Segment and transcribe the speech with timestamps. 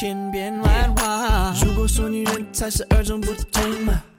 [0.00, 3.62] 千变万化，如果说女人才是二种不同。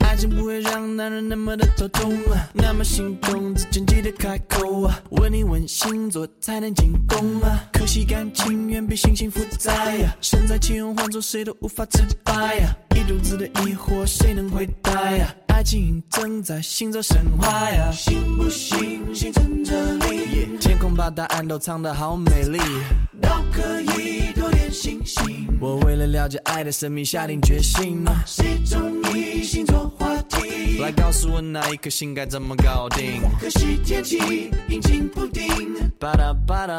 [0.06, 7.64] 爱情不会让男人那么的头痛啊，那么心动之前记得开口啊，问你问星座才能进攻啊。
[7.74, 15.34] 可惜感情远比星星复杂呀，身在其中换做谁都无法自拔呀，一肚子的疑惑谁能回答呀？
[15.48, 22.60] 爱情正在星座神话呀，信不信星辰这里，天空把答案都藏得好美丽，
[23.20, 25.21] 都可以多点星星。
[25.62, 29.94] 我为了了解爱的神秘下定决心啊，谁中意星座？
[30.80, 33.22] 来告诉我哪一颗星该怎么搞定？
[33.40, 35.46] 可惜天气阴晴不定。
[36.00, 36.76] 巴达巴达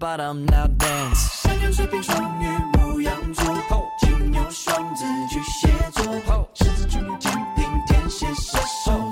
[0.00, 1.44] 巴达，Now dance。
[1.44, 3.44] 山羊水瓶双鱼牧羊座，
[4.00, 9.03] 金牛双子巨蟹座，狮子处女天平天蝎射手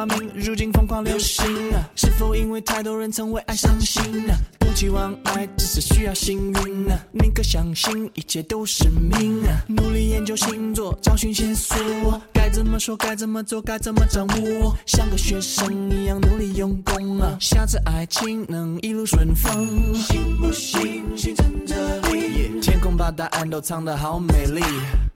[0.00, 4.36] 发明如今疯狂流行啊，是否因为太多人曾为爱伤心啊？
[4.58, 6.98] 不期望爱，只是需要幸运啊！
[7.12, 9.62] 宁可相信一切都是命啊！
[9.68, 14.74] 努力研究星座，找寻线索，该怎么说，该怎么做，该怎么掌握？
[14.86, 17.36] 像个学生一样努力用功啊！
[17.38, 22.58] 下次爱情能一路顺风，信不信星辰这里？
[22.62, 24.62] 天空把答案都藏得好美丽，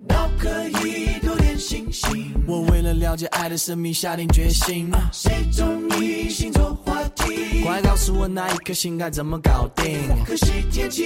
[0.06, 0.50] 都可
[0.84, 1.13] 以
[2.46, 4.90] 我为了了解爱的神秘，下定决心。
[5.12, 7.62] 谁中意星座话题？
[7.64, 10.08] 快告诉我那一颗星该怎么搞定？
[10.24, 11.04] 可惜天气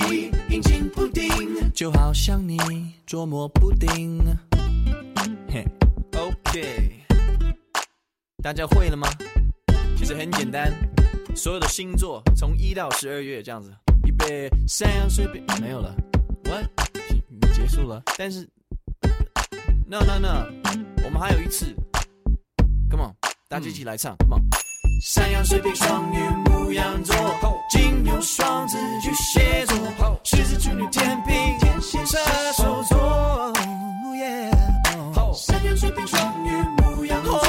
[0.49, 1.29] 阴晴不定，
[1.73, 2.59] 就好像你
[3.07, 4.21] 捉摸不定。
[5.49, 5.65] 嘿
[6.17, 7.05] ，OK，
[8.43, 9.09] 大家会了吗？
[9.97, 10.73] 其实很简单，
[11.35, 13.73] 所有的星座从一到十二月这样子，
[14.05, 15.95] 预备，三，随便没有了
[16.45, 16.67] ，What？
[17.55, 18.49] 结束了，但是。
[19.91, 20.44] No No No，
[21.03, 21.75] 我们还有一次
[22.91, 23.15] ，Come on，
[23.49, 24.43] 大家一起来唱，Come on。
[25.00, 27.16] 山羊水瓶双鱼牧羊座，
[27.71, 32.19] 金牛双子巨蟹座，狮子处女天平天蝎射
[32.53, 33.54] 手座。
[35.34, 36.50] 山羊水瓶双鱼
[36.82, 37.41] 牧羊座，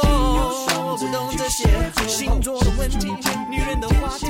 [0.00, 1.06] 金牛双子
[1.36, 3.08] 巨蟹座，星座的问题，
[3.50, 4.28] 女人的话题。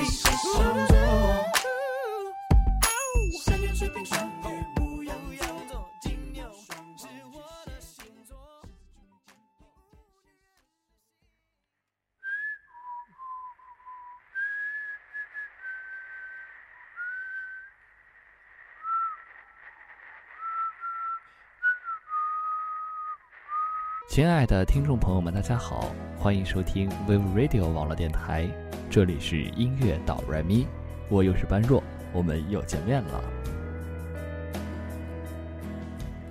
[24.14, 28.48] 亲爱的听众朋友们，大家好，欢迎收听 Vive Radio 网络电台，
[28.88, 30.68] 这里是音乐导 r 咪，
[31.08, 31.82] 我又是般若，
[32.12, 33.20] 我们又见面了。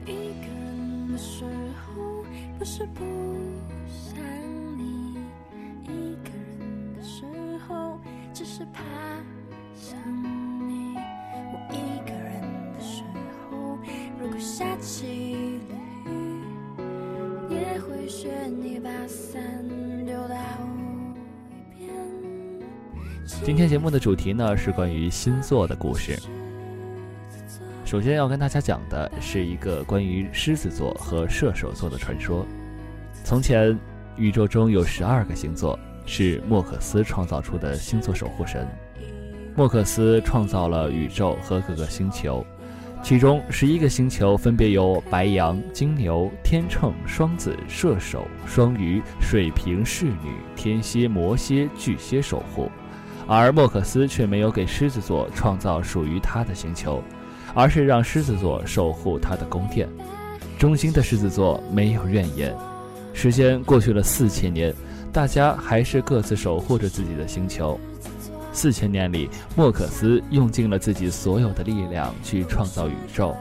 [0.06, 1.44] 一个人的时
[1.84, 2.24] 候，
[2.58, 3.04] 不是不
[3.90, 4.16] 想
[4.78, 5.20] 你；
[5.84, 7.26] 一个人的时
[7.68, 8.00] 候，
[8.34, 8.80] 只是怕
[9.76, 10.00] 想
[23.44, 26.18] 今天节目的主题呢是关于星座的故事。
[27.86, 32.46] 首先要跟大家讲的是一个关于狮子座和射手座的传说。
[33.24, 33.78] 从前，
[34.18, 38.68] 宇宙中有十二个星座，是莫克斯创造出的星座守护神。
[39.56, 42.46] 莫克斯创造了宇宙和各个星球。
[43.04, 52.72] 其中十一个星球分别由白羊、金牛、天秤、双子、射手、双鱼、水瓶、侍女、天蝎、摩羯、巨蟹守护，
[53.28, 57.04] 而莫克斯却没有给狮子座创造属于他的星球，
[57.54, 59.86] 而是让狮子座守护他的宫殿。
[60.58, 62.56] 忠心的狮子座没有怨言。
[63.12, 64.74] 时间过去了四千年，
[65.12, 67.78] 大家还是各自守护着自己的星球。
[68.54, 73.36] 四千年里，莫克斯用尽了自己所有的力量去创造宇宙，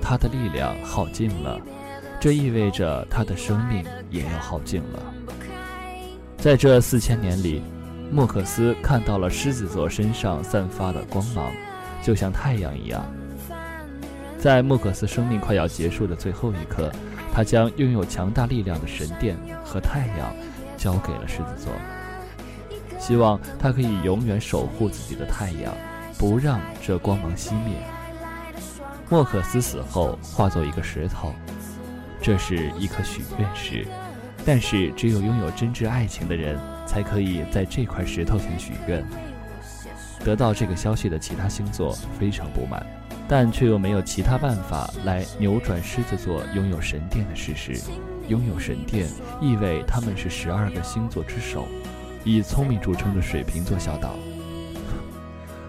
[0.00, 1.60] 他的力量耗尽了，
[2.20, 5.02] 这意味着他的生命也要耗尽了。
[6.38, 7.62] 在这四千年里，
[8.12, 11.50] 莫克斯看到了狮子座身上散发的光芒，
[12.00, 13.04] 就像太阳一样。
[14.38, 16.92] 在莫克斯生命快要结束的最后一刻，
[17.32, 20.32] 他将拥有强大力量的神殿和太阳
[20.76, 21.72] 交给了狮子座。
[23.06, 25.74] 希望他可以永远守护自己的太阳，
[26.16, 27.74] 不让这光芒熄灭。
[29.10, 31.34] 莫克斯死后化作一个石头，
[32.22, 33.86] 这是一颗许愿石，
[34.46, 39.04] 但是只有拥有真挚爱情的人才可以在这块石头前许愿。
[40.24, 42.86] 得到这个消息的其他星座非常不满，
[43.28, 47.78] 但却又没有其他办法来扭转狮子座拥有神殿的事实。
[48.28, 49.06] 拥有神殿
[49.42, 51.68] 意味他们是十二个星座之首。
[52.24, 54.14] 以聪明著称的水瓶座小岛：“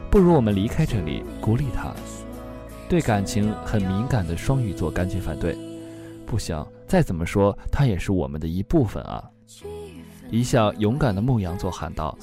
[0.10, 1.94] 不如我们离开这里，孤立他。”
[2.88, 5.57] 对感情很敏感的双鱼座赶紧反对
[6.25, 9.24] ：“不行，再怎么说他也是我们的一部分啊！”
[10.31, 12.18] 一向勇敢的牧羊座喊道：“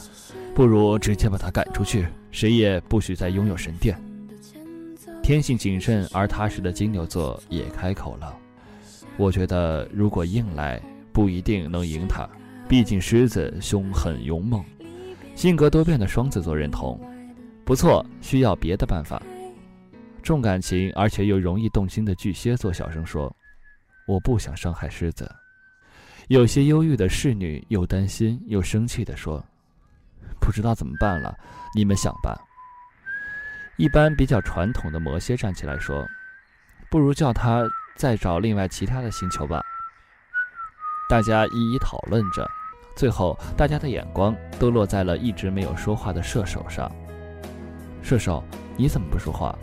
[0.55, 4.01] 不如直接把他赶出去，谁也不许再拥有神殿。”
[5.23, 8.35] 天性谨慎而踏实的金牛座也开口了
[9.17, 10.81] ：“我觉得如果硬来，
[11.13, 12.29] 不一定能赢他。”
[12.73, 14.65] 毕竟狮子凶狠勇猛，
[15.35, 16.99] 性格多变的双子座认同，
[17.67, 19.23] 不错，需要别的办法。
[20.23, 23.31] 重感情而且又容易动心的巨蟹座小声说
[24.09, 25.31] ：“我不想伤害狮子。”
[26.29, 29.45] 有些忧郁的侍女又担心又生气地说
[30.41, 31.37] ：“不知道怎么办了，
[31.77, 32.41] 你们想吧。”
[33.77, 36.07] 一般比较传统的魔蝎站起来说
[36.91, 37.63] ：“不如叫他
[37.99, 39.63] 再找另外其他的星球吧。”
[41.07, 42.51] 大家一一讨论着。
[42.95, 46.91] 最后，大家的眼光都落在了一直没有说话的射手上。
[48.03, 48.43] 射手，
[48.77, 49.57] 你怎么不说话？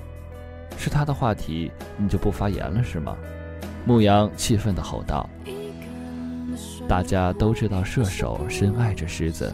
[0.78, 3.16] 是他的话题，你就不发言了是吗？
[3.86, 5.30] 牧羊气愤地吼道。
[6.88, 9.54] 大家都知道射手深爱着狮子，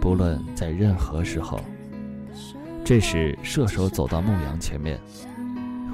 [0.00, 1.60] 不论在任何时候。
[2.84, 4.98] 这时，射手走到牧羊前面：“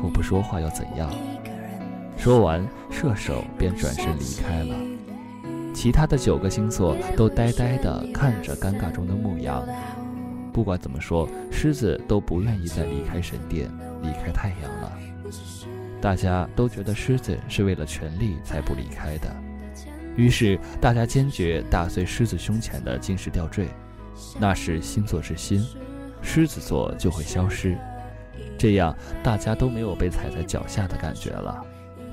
[0.03, 1.11] 我不说话又怎样？”
[2.17, 4.75] 说完，射手便转身离开了。
[5.79, 9.65] 其他的九个星座都呆呆地看着尴尬中的牧羊。
[10.53, 13.71] 不管怎么说，狮子都不愿意再离开神殿，
[14.03, 14.93] 离开太阳了。
[16.01, 19.33] 大家都觉得狮子是为了权力才不离开的，
[20.17, 23.69] 于是大家坚决打碎狮子胸前的金石吊坠。
[24.37, 25.65] 那是星座之心，
[26.21, 27.79] 狮子座就会消失，
[28.59, 28.93] 这样
[29.23, 31.65] 大家都没有被踩在脚下的感觉了。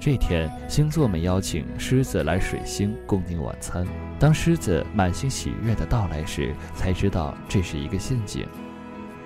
[0.05, 3.83] 这天，星座们邀请狮子来水星共进晚餐。
[4.19, 8.47] 当狮子满心喜悦的到来时，才知道这是一个陷阱。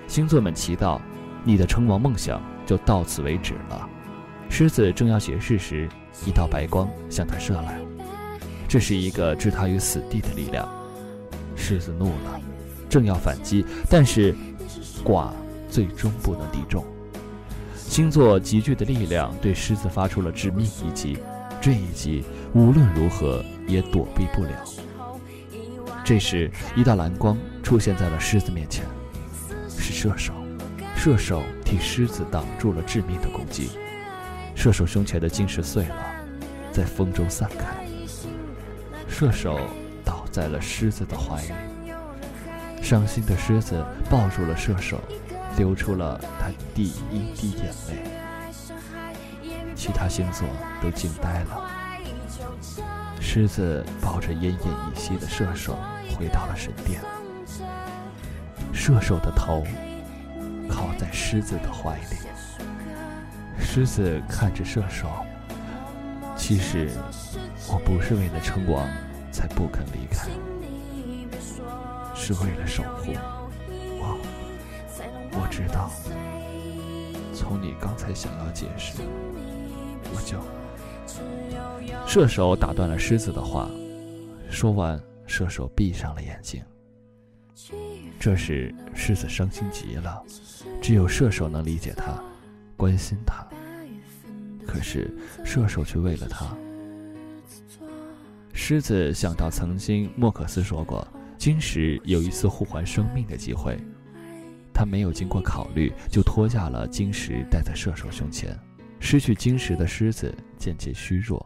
[0.08, 0.98] 星座们祈祷
[1.44, 3.86] ：“你的称王梦想就到此为止了。”
[4.48, 5.86] 狮子正要解释时，
[6.26, 7.78] 一道白光向他射来，
[8.66, 10.66] 这是一个置他于死地的力量。
[11.56, 12.40] 狮子怒了，
[12.88, 14.34] 正要反击，但是
[15.04, 15.30] 卦
[15.68, 16.82] 最终不能敌众。
[17.90, 21.18] 星座集聚的力量对狮子发出了致命一击，
[21.60, 24.50] 这一击无论如何也躲避不了。
[26.04, 28.84] 这时，一道蓝光出现在了狮子面前，
[29.68, 30.32] 是射手。
[30.94, 33.70] 射手替狮子挡住了致命的攻击，
[34.54, 35.96] 射手胸前的晶石碎了，
[36.72, 37.84] 在风中散开。
[39.08, 39.58] 射手
[40.04, 41.92] 倒在了狮子的怀里，
[42.80, 45.00] 伤心的狮子抱住了射手。
[45.56, 48.04] 流出了他第一滴眼泪，
[49.74, 50.48] 其他星座
[50.82, 51.68] 都惊呆了。
[53.20, 55.76] 狮子抱着奄奄一息的射手
[56.16, 57.00] 回到了神殿，
[58.72, 59.64] 射手的头
[60.68, 62.16] 靠在狮子的怀里。
[63.58, 65.08] 狮子看着射手，
[66.36, 66.90] 其实
[67.68, 68.88] 我不是为了称王
[69.30, 70.28] 才不肯离开，
[72.14, 73.12] 是为了守护。
[75.60, 75.90] 知道，
[77.34, 79.02] 从你刚才想要解释，
[80.14, 80.38] 我就
[82.06, 83.68] 射手打断了狮子的话。
[84.48, 86.62] 说完，射手闭上了眼睛。
[88.18, 90.22] 这时，狮子伤心极了，
[90.80, 92.18] 只有射手能理解他，
[92.76, 93.46] 关心他。
[94.66, 95.14] 可是，
[95.44, 96.56] 射手却为了他。
[98.54, 103.78] 狮子想到曾经莫克斯说过，金石有一次互还生命的机会。
[104.72, 108.58] 他没有经过考虑，就脱下了晶石戴在射手胸前。
[109.00, 111.44] 失去晶石的狮子渐渐虚弱。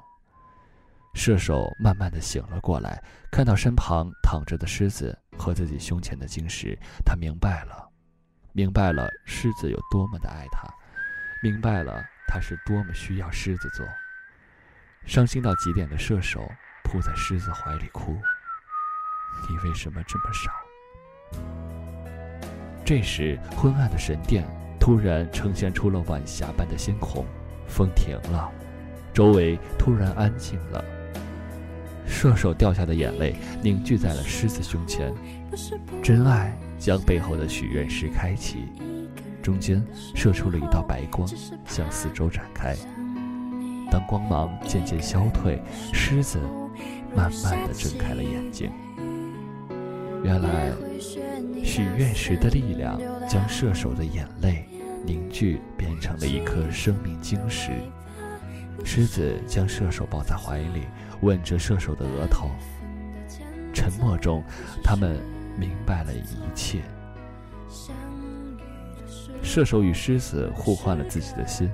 [1.14, 3.00] 射手慢慢的醒了过来，
[3.30, 7.88] 看到身旁躺着的狮子和自己胸前的晶石，他明白了，
[8.52, 10.68] 明白了狮子有多么的爱他，
[11.40, 13.86] 明白了他是多么需要狮子座。
[15.06, 16.40] 伤心到极点的射手
[16.82, 18.18] 扑在狮子怀里哭
[19.48, 20.50] ：“你为什么这么傻？”
[22.84, 24.44] 这时，昏暗的神殿
[24.78, 27.24] 突然呈现出了晚霞般的鲜红，
[27.66, 28.50] 风停了，
[29.12, 30.84] 周围突然安静了。
[32.06, 35.10] 射手掉下的眼泪凝聚在了狮子胸前，
[36.02, 38.68] 真爱将背后的许愿石开启，
[39.42, 39.82] 中间
[40.14, 41.26] 射出了一道白光，
[41.64, 42.76] 向四周展开。
[43.90, 45.62] 当光芒渐渐消退，
[45.94, 46.38] 狮子
[47.16, 48.70] 慢慢的睁开了眼睛。
[50.24, 50.72] 原来，
[51.62, 54.66] 许愿石的力量将射手的眼泪
[55.04, 57.72] 凝聚，变成了一颗生命晶石。
[58.86, 60.84] 狮子将射手抱在怀里，
[61.20, 62.50] 吻着射手的额头。
[63.74, 64.42] 沉默中，
[64.82, 65.20] 他们
[65.58, 66.80] 明白了一切。
[69.42, 71.68] 射手与狮子互换了自己的心，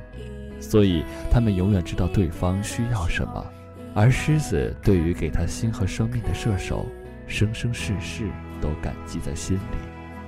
[0.60, 3.46] 所以他们永远知道对方需要什么。
[3.94, 6.86] 而狮子对于给他心和生命的射手，
[7.30, 8.28] 生生世世
[8.60, 9.78] 都感激在心里。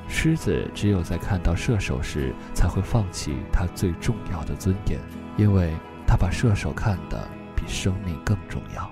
[0.08, 4.98] 狮子只有在看到射手时，才会放弃他最重要的尊严，
[5.36, 5.72] 因为
[6.06, 8.90] 他把射手看得比生命更重要。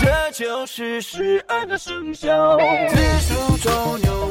[0.00, 2.56] 这就是十二个生肖：
[2.88, 4.23] 子鼠、丑牛、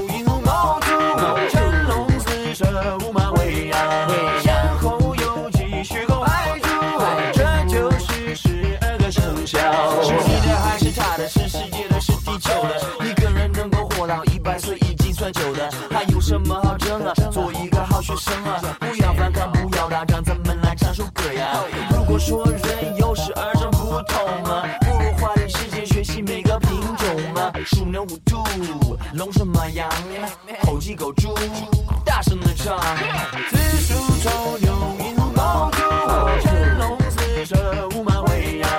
[22.25, 24.63] 说人有十二种不同啊。
[27.65, 28.41] 鼠牛虎兔，
[29.13, 29.89] 龙蛇马羊，
[30.63, 31.35] 猴鸡狗猪，
[32.05, 32.79] 大声的唱。
[33.49, 35.79] 子鼠丑牛寅虎卯兔，
[36.41, 38.69] 辰龙巳蛇午马未羊，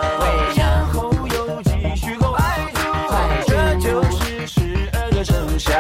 [0.57, 2.81] 然后酉鸡戌狗亥猪，
[3.47, 5.75] 这就是十二个生肖。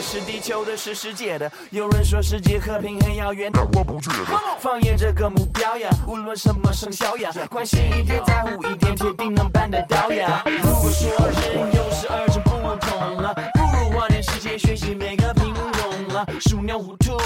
[0.00, 1.50] 是地球的，是世界的。
[1.70, 4.38] 有人说世界和平很遥远，但我不觉得。
[4.60, 10.42] 放眼这个目标呀，无论什么生肖呀，关心一点，在乎一点，铁定能办得到呀。
[10.46, 12.50] 如果说人有十二种不
[12.86, 16.26] 同了，不如花点时间学习每个品种了。
[16.40, 17.18] 鼠牛虎兔，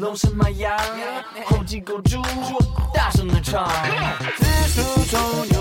[0.00, 0.76] 龙什么羊，
[1.46, 2.20] 猴鸡狗猪，
[2.92, 3.68] 大声的唱。
[4.36, 5.56] 子鼠丑牛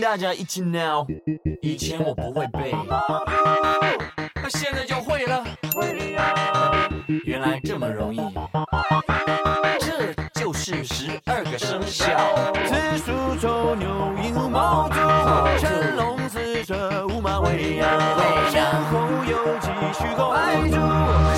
[0.00, 1.06] 大家一起闹，
[1.60, 2.72] 以前我不会背，
[4.48, 5.44] 现在就会了。
[7.24, 8.20] 原来这么容易，
[11.94, 12.74] 个生肖：子
[13.06, 13.06] 鼠、
[13.40, 13.86] 丑牛、
[14.20, 14.94] 寅虎、卯兔、
[15.60, 17.88] 辰龙、巳蛇、午马、未羊、
[18.50, 18.60] 申
[18.90, 20.76] 猴酉鸡、戌狗、亥猪。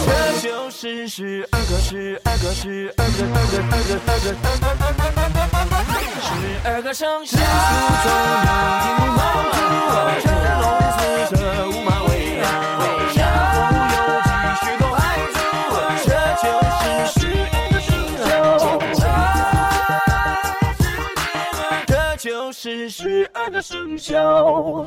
[0.06, 0.08] 这
[0.40, 4.56] 就是十二个，十二个，十二个，二个，二个，二个，二个，二个。
[6.22, 6.28] 十
[6.64, 7.44] 二个生肖，子鼠
[8.02, 8.08] 丑
[8.42, 8.48] 牛
[8.86, 9.20] 寅虎卯
[9.52, 9.54] 兔，
[10.22, 10.24] 辰
[10.62, 10.64] 龙
[10.96, 11.00] 巳
[11.36, 11.88] 蛇午马
[22.66, 24.84] 是十二个生肖。